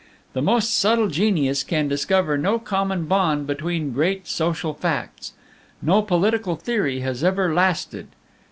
[0.33, 5.33] "The most subtle genius can discover no common bond between great social facts.
[5.79, 8.07] No political theory has ever lasted.